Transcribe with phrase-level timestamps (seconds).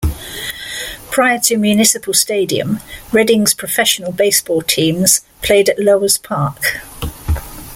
[1.11, 2.79] Prior to Municipal Stadium,
[3.11, 6.79] Reading's professional baseball teams played at Lauer's Park.